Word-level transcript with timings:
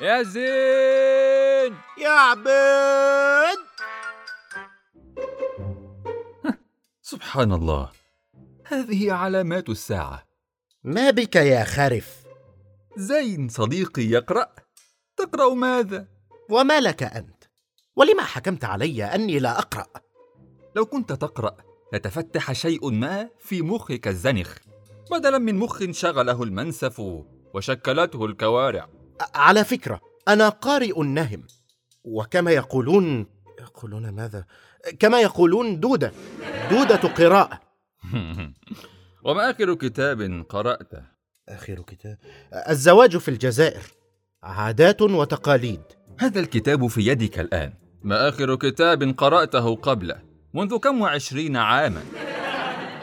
يا 0.00 0.22
زين! 0.22 1.76
يا 1.98 2.08
عبيد! 2.08 3.58
سبحان 7.02 7.52
الله. 7.52 7.90
هذه 8.66 9.12
علامات 9.12 9.68
الساعة. 9.68 10.26
ما 10.84 11.10
بك 11.10 11.36
يا 11.36 11.64
خرف؟ 11.64 12.24
زين 12.96 13.48
صديقي 13.48 14.02
يقرأ. 14.02 14.54
تقرأ 15.16 15.54
ماذا؟ 15.54 16.06
وما 16.50 16.80
لك 16.80 17.02
أنت؟ 17.02 17.44
ولما 17.96 18.22
حكمت 18.22 18.64
علي 18.64 19.04
أني 19.04 19.38
لا 19.38 19.58
أقرأ؟ 19.58 19.86
لو 20.76 20.86
كنت 20.86 21.12
تقرأ 21.12 21.56
لتفتح 21.92 22.52
شيء 22.52 22.90
ما 22.90 23.28
في 23.38 23.62
مخك 23.62 24.08
الزنخ. 24.08 24.58
بدلا 25.10 25.38
من 25.38 25.54
مخ 25.58 25.82
شغله 25.90 26.42
المنسف 26.42 27.02
وشكلته 27.54 28.24
الكوارع. 28.24 28.99
على 29.34 29.64
فكرة 29.64 30.00
أنا 30.28 30.48
قارئ 30.48 31.02
نهم 31.02 31.46
وكما 32.04 32.50
يقولون 32.50 33.26
يقولون 33.60 34.08
ماذا؟ 34.08 34.44
كما 34.98 35.20
يقولون 35.20 35.80
دودة 35.80 36.12
دودة 36.70 36.96
قراءة. 36.96 37.60
وما 39.24 39.50
آخر 39.50 39.74
كتاب 39.74 40.44
قرأته؟ 40.48 41.02
آخر 41.48 41.74
كتاب؟ 41.74 42.18
الزواج 42.68 43.16
في 43.16 43.28
الجزائر. 43.28 43.82
عادات 44.42 45.02
وتقاليد. 45.02 45.82
هذا 46.18 46.40
الكتاب 46.40 46.86
في 46.86 47.06
يدك 47.06 47.38
الآن. 47.38 47.72
ما 48.02 48.28
آخر 48.28 48.54
كتاب 48.54 49.14
قرأته 49.18 49.76
قبله؟ 49.76 50.22
منذ 50.54 50.78
كم 50.78 51.00
وعشرين 51.00 51.56
عاما. 51.56 52.02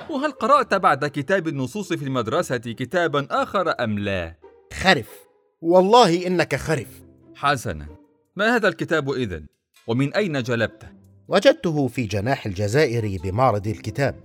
وهل 0.09 0.31
قرأت 0.31 0.73
بعد 0.73 1.05
كتاب 1.05 1.47
النصوص 1.47 1.93
في 1.93 2.05
المدرسة 2.05 2.57
كتابا 2.57 3.27
آخر 3.31 3.83
أم 3.83 3.99
لا؟ 3.99 4.35
خرف. 4.73 5.26
والله 5.61 6.27
إنك 6.27 6.55
خرف. 6.55 6.87
حسنا. 7.35 7.87
ما 8.35 8.55
هذا 8.55 8.67
الكتاب 8.67 9.11
إذن؟ 9.11 9.45
ومن 9.87 10.13
أين 10.13 10.43
جلبته؟ 10.43 10.87
وجدته 11.27 11.87
في 11.87 12.03
جناح 12.03 12.45
الجزائر 12.45 13.19
بمعرض 13.23 13.67
الكتاب. 13.67 14.15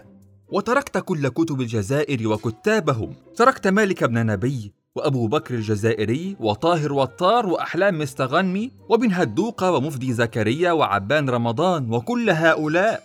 وتركت 0.49 0.99
كل 0.99 1.29
كتب 1.29 1.61
الجزائر 1.61 2.29
وكتابهم. 2.29 3.15
تركت 3.37 3.67
مالك 3.67 4.05
بن 4.05 4.27
نبي 4.27 4.73
وأبو 4.95 5.27
بكر 5.27 5.55
الجزائري 5.55 6.37
وطاهر 6.41 6.93
وطار 6.93 7.47
وأحلام 7.47 7.99
مستغنمي 7.99 8.71
وبن 8.89 9.13
هدوقة 9.13 9.73
ومفدي 9.73 10.13
زكريا 10.13 10.73
وعبان 10.73 11.31
رمضان 11.31 11.95
وكل 11.95 12.31
هؤلاء. 12.31 13.03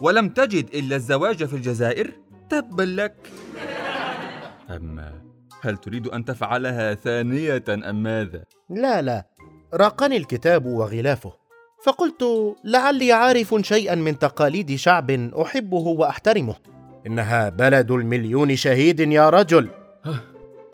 ولم 0.00 0.28
تجد 0.28 0.74
إلا 0.74 0.96
الزواج 0.96 1.44
في 1.44 1.56
الجزائر. 1.56 2.12
تبا 2.50 2.82
لك. 2.82 3.30
أما 4.70 5.26
هل 5.66 5.76
تريد 5.76 6.06
أن 6.06 6.24
تفعلها 6.24 6.94
ثانية 6.94 7.64
أم 7.68 8.02
ماذا؟ 8.02 8.44
لا 8.70 9.02
لا. 9.02 9.26
راقني 9.74 10.16
الكتاب 10.16 10.66
وغلافه. 10.66 11.32
فقلت 11.84 12.24
لعلي 12.64 13.12
عارف 13.12 13.54
شيئا 13.60 13.94
من 13.94 14.18
تقاليد 14.18 14.74
شعب 14.74 15.10
أحبه 15.10 15.76
وأحترمه. 15.76 16.54
إنها 17.06 17.48
بلد 17.48 17.90
المليون 17.90 18.56
شهيد 18.56 19.00
يا 19.00 19.30
رجل. 19.30 19.68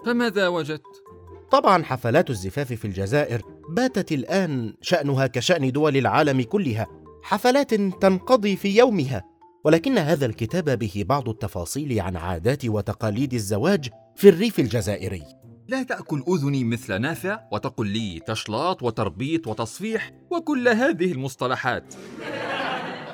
فماذا 0.06 0.48
وجدت؟ 0.48 1.02
طبعا 1.50 1.84
حفلات 1.84 2.30
الزفاف 2.30 2.72
في 2.72 2.84
الجزائر 2.84 3.42
باتت 3.68 4.12
الآن 4.12 4.74
شأنها 4.80 5.27
كشأن 5.27 5.72
دول 5.72 5.96
العالم 5.96 6.42
كلها. 6.42 6.86
حفلات 7.22 7.74
تنقضي 7.74 8.56
في 8.56 8.78
يومها. 8.78 9.24
ولكن 9.64 9.98
هذا 9.98 10.27
الكتاب 10.27 10.78
به 10.78 11.04
بعض 11.08 11.28
التفاصيل 11.28 12.00
عن 12.00 12.16
عادات 12.16 12.64
وتقاليد 12.64 13.34
الزواج 13.34 13.88
في 14.16 14.28
الريف 14.28 14.60
الجزائري. 14.60 15.22
لا 15.68 15.82
تأكل 15.82 16.24
أذني 16.28 16.64
مثل 16.64 17.00
نافع 17.00 17.41
وتقل 17.52 17.86
لي 17.86 18.20
تشلاط 18.27 18.82
وتربيط 18.82 19.46
وتصفيح 19.46 20.12
وكل 20.30 20.68
هذه 20.68 21.12
المصطلحات. 21.12 21.94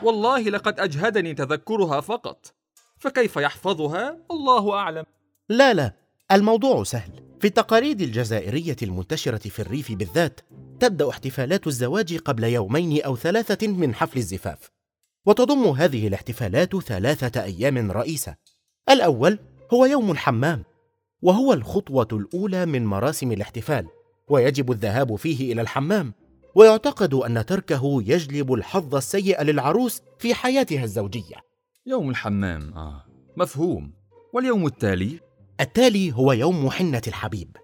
والله 0.03 0.41
لقد 0.41 0.81
أجهدني 0.81 1.35
تذكرها 1.35 2.01
فقط. 2.01 2.55
فكيف 2.99 3.37
يحفظها؟ 3.37 4.19
الله 4.31 4.75
أعلم. 4.75 5.05
لا 5.49 5.75
لا 5.75 5.93
الموضوع 6.33 6.85
سهل. 6.85 7.11
في 7.41 7.47
التقاليد 7.47 8.01
الجزائرية 8.01 8.77
المنتشرة 8.83 9.49
في 9.49 9.59
الريف 9.63 9.93
بالذات 9.93 10.41
تبدأ 10.81 11.09
احتفالات 11.09 11.67
الزواج 11.67 12.19
قبل 12.19 12.45
يومين 12.45 13.03
أو 13.03 13.17
ثلاثة 13.17 13.69
من 13.69 13.95
حفل 13.95 14.19
الزفاف. 14.19 14.71
وتضم 15.27 15.67
هذه 15.67 16.09
الاحتفالات 16.09 16.77
ثلاثة 16.77 17.43
أيام 17.43 17.93
رئيسة. 17.93 18.37
الأول 18.91 19.39
هو 19.73 19.85
يوم 19.85 20.11
الحمام 20.11 20.65
وهو 21.23 21.53
الخطوة 21.53 22.09
الأولى 22.13 22.67
من 22.67 22.87
مراسم 22.87 23.33
الاحتفال 23.33 23.87
ويجب 24.29 24.73
الذهاب 24.73 25.17
فيه 25.17 25.53
إلى 25.53 25.61
الحمام 25.61 26.15
ويعتقد 26.55 27.15
أن 27.15 27.47
تركه 27.47 28.03
يجلب 28.07 28.53
الحظ 28.53 28.95
السيء 28.95 29.43
للعروس 29.43 30.03
في 30.19 30.35
حياتها 30.35 30.85
الزوجية. 30.85 31.37
يوم 31.87 32.11
الحمام 32.11 32.75
آه 32.75 33.05
مفهوم. 33.37 33.93
واليوم 34.35 34.67
التالي؟ 34.67 35.21
التالي 35.61 36.13
هو 36.13 36.33
يوم 36.33 36.71
حنة 36.71 37.03
الحبيب 37.07 37.57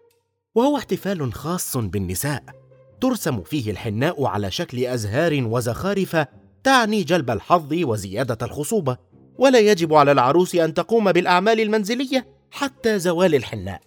وهو 0.54 0.76
احتفال 0.76 1.32
خاص 1.32 1.76
بالنساء 1.76 2.42
ترسم 3.00 3.42
فيه 3.42 3.71
الحناء 3.71 4.25
على 4.25 4.50
شكل 4.50 4.86
أزهار 4.86 5.44
وزخارف 5.44 6.26
تعني 6.65 7.03
جلب 7.03 7.31
الحظ 7.31 7.72
وزيادة 7.72 8.47
الخصوبة 8.47 8.97
ولا 9.38 9.59
يجب 9.59 9.94
على 9.94 10.12
العروس 10.12 10.54
أن 10.54 10.75
تقوم 10.75 11.12
بالأعمال 11.12 11.60
المنزلية 11.60 12.34
حتى 12.54 12.98
زوال 12.98 13.34
الحناء. 13.34 13.82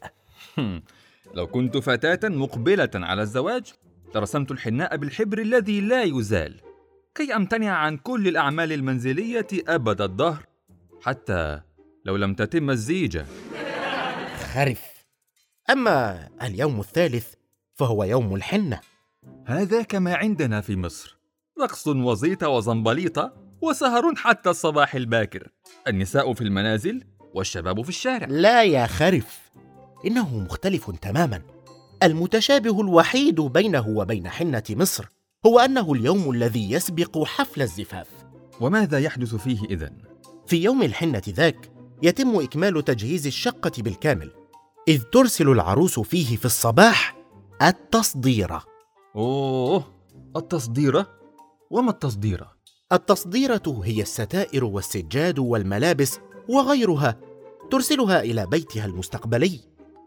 لو 1.33 1.47
كنت 1.47 1.77
فتاة 1.77 2.29
مقبلة 2.29 2.89
على 2.95 3.21
الزواج 3.21 3.73
لرسمت 4.15 4.51
الحناء 4.51 4.97
بالحبر 4.97 5.41
الذي 5.41 5.81
لا 5.81 6.03
يزال. 6.03 6.61
كي 7.15 7.35
أمتنع 7.35 7.71
عن 7.71 7.97
كل 7.97 8.27
الأعمال 8.27 8.73
المنزلية 8.73 9.47
أبد 9.67 10.01
الدهر 10.01 10.45
حتى 11.01 11.61
لو 12.05 12.15
لم 12.15 12.33
تتم 12.33 12.69
الزيجة 12.69 13.25
خرف. 14.53 15.05
أما 15.69 16.29
اليوم 16.41 16.79
الثالث 16.79 17.33
فهو 17.73 18.03
يوم 18.03 18.35
الحنة. 18.35 18.79
هذا 19.45 19.81
كما 19.81 20.15
عندنا 20.15 20.61
في 20.61 20.75
مصر. 20.75 21.17
رقص 21.61 21.87
وزيطة 21.87 22.49
وزنبليطة 22.49 23.33
وسهر 23.61 24.15
حتى 24.15 24.49
الصباح 24.49 24.95
الباكر. 24.95 25.47
النساء 25.87 26.33
في 26.33 26.41
المنازل 26.41 27.03
والشباب 27.33 27.81
في 27.81 27.89
الشارع 27.89 28.27
لا 28.29 28.63
يا 28.63 28.87
خرف 28.87 29.51
إنه 30.05 30.37
مختلف 30.37 30.91
تماما 30.91 31.41
المتشابه 32.03 32.81
الوحيد 32.81 33.41
بينه 33.41 33.87
وبين 33.87 34.29
حنة 34.29 34.63
مصر 34.69 35.05
هو 35.45 35.59
أنه 35.59 35.93
اليوم 35.93 36.31
الذي 36.31 36.71
يسبق 36.71 37.23
حفل 37.23 37.61
الزفاف 37.61 38.07
وماذا 38.61 38.99
يحدث 38.99 39.35
فيه 39.35 39.63
إذن؟ 39.63 39.97
في 40.47 40.63
يوم 40.63 40.83
الحنة 40.83 41.21
ذاك 41.29 41.71
يتم 42.03 42.35
إكمال 42.35 42.85
تجهيز 42.85 43.27
الشقة 43.27 43.71
بالكامل 43.77 44.31
إذ 44.87 45.01
ترسل 45.01 45.49
العروس 45.49 45.99
فيه 45.99 46.35
في 46.35 46.45
الصباح 46.45 47.17
التصديرة 47.61 48.63
أوه 49.15 49.83
التصديرة؟ 50.35 51.07
وما 51.69 51.91
التصديرة؟ 51.91 52.57
التصديرة 52.91 53.81
هي 53.83 54.01
الستائر 54.01 54.65
والسجاد 54.65 55.39
والملابس 55.39 56.19
وغيرها 56.49 57.19
ترسلها 57.71 58.21
إلى 58.21 58.47
بيتها 58.51 58.85
المستقبلي. 58.85 59.59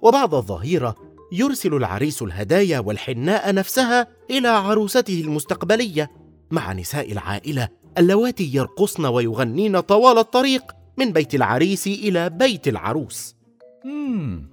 وبعد 0.03 0.35
الظهيرة 0.35 0.97
يرسل 1.33 1.75
العريس 1.75 2.23
الهدايا 2.23 2.79
والحناء 2.79 3.55
نفسها 3.55 4.07
إلى 4.31 4.49
عروسته 4.49 5.21
المستقبلية 5.21 6.11
مع 6.51 6.73
نساء 6.73 7.13
العائلة 7.13 7.69
اللواتي 7.99 8.51
يرقصن 8.55 9.07
ويغنين 9.07 9.81
طوال 9.81 10.19
الطريق 10.19 10.63
من 10.97 11.13
بيت 11.13 11.35
العريس 11.35 11.87
إلى 11.87 12.31
بيت 12.31 12.69
العروس. 12.69 13.37
مم. 13.85 14.51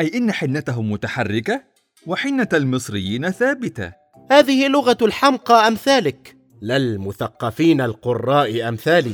أي 0.00 0.10
إن 0.14 0.32
حنتهم 0.32 0.92
متحركة 0.92 1.62
وحنة 2.06 2.48
المصريين 2.52 3.30
ثابتة. 3.30 3.92
هذه 4.30 4.68
لغة 4.68 4.98
الحمقى 5.02 5.68
أمثالك. 5.68 6.36
لا 6.60 6.76
المثقفين 6.76 7.80
القراء 7.80 8.68
أمثالي. 8.68 9.12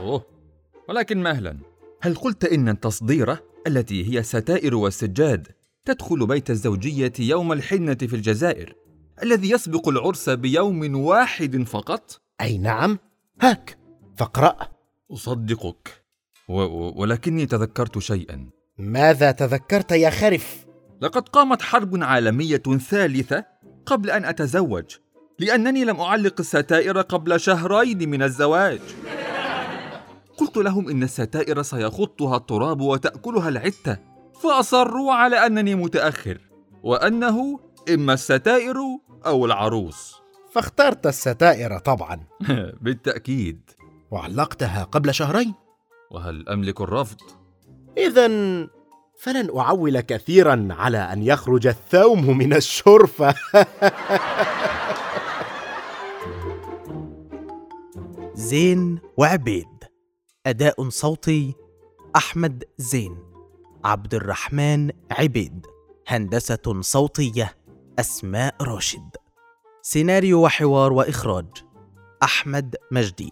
أوه. 0.00 0.31
ولكن 0.92 1.22
مهلا 1.22 1.56
هل 2.00 2.14
قلت 2.14 2.44
إن 2.44 2.68
التصديرة 2.68 3.42
التي 3.66 4.12
هي 4.12 4.18
الستائر 4.18 4.74
والسجاد 4.74 5.48
تدخل 5.84 6.26
بيت 6.26 6.50
الزوجية 6.50 7.12
يوم 7.18 7.52
الحنة 7.52 7.94
في 7.94 8.16
الجزائر 8.16 8.74
الذي 9.22 9.50
يسبق 9.50 9.88
العرس 9.88 10.28
بيوم 10.28 10.96
واحد 10.96 11.62
فقط؟ 11.62 12.20
أي 12.40 12.58
نعم. 12.58 12.98
هاك 13.40 13.78
فاقرأ. 14.16 14.56
أصدقك. 15.12 16.04
و- 16.48 16.60
و- 16.62 16.92
ولكني 16.96 17.46
تذكرت 17.46 17.98
شيئا. 17.98 18.50
ماذا 18.78 19.30
تذكرت 19.30 19.92
يا 19.92 20.10
خرف؟ 20.10 20.66
لقد 21.00 21.28
قامت 21.28 21.62
حرب 21.62 22.02
عالمية 22.02 22.62
ثالثة 22.90 23.44
قبل 23.86 24.10
أن 24.10 24.24
أتزوج 24.24 24.84
لأنني 25.38 25.84
لم 25.84 26.00
أعلق 26.00 26.34
الستائر 26.40 27.00
قبل 27.00 27.40
شهرين 27.40 28.08
من 28.08 28.22
الزواج. 28.22 28.80
قلت 30.52 30.64
لهم 30.64 30.88
إن 30.88 31.02
الستائر 31.02 31.62
سيخطها 31.62 32.36
التراب 32.36 32.80
وتأكلها 32.80 33.48
العتة 33.48 33.98
فأصروا 34.42 35.12
على 35.12 35.46
أنني 35.46 35.74
متأخر 35.74 36.38
وأنه 36.82 37.60
إما 37.94 38.12
الستائر 38.12 38.76
أو 39.26 39.46
العروس. 39.46 40.14
فاخترت 40.52 41.06
الستائر 41.06 41.78
طبعا. 41.78 42.20
بالتأكيد. 42.82 43.70
وعلقتها 44.10 44.84
قبل 44.84 45.14
شهرين. 45.14 45.54
وهل 46.10 46.48
أملك 46.48 46.80
الرفض؟ 46.80 47.20
إذا 47.98 48.26
فلن 49.18 49.58
أعول 49.58 50.00
كثيرا 50.00 50.68
على 50.70 50.98
أن 50.98 51.22
يخرج 51.22 51.66
الثوم 51.66 52.38
من 52.38 52.52
الشرفة. 52.52 53.34
زين 58.34 58.98
وعبيد. 59.16 59.71
أداء 60.46 60.88
صوتي 60.88 61.54
أحمد 62.16 62.64
زين 62.78 63.18
عبد 63.84 64.14
الرحمن 64.14 64.90
عبيد 65.10 65.66
هندسة 66.08 66.80
صوتية 66.80 67.56
أسماء 67.98 68.54
راشد. 68.62 69.10
سيناريو 69.82 70.44
وحوار 70.44 70.92
وإخراج 70.92 71.46
أحمد 72.22 72.76
مجدي. 72.90 73.30